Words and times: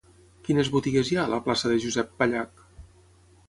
Quines 0.47 0.71
botigues 0.75 1.11
hi 1.11 1.19
ha 1.19 1.27
a 1.29 1.31
la 1.35 1.39
plaça 1.49 1.73
de 1.73 1.77
Josep 1.87 2.13
Pallach? 2.23 2.69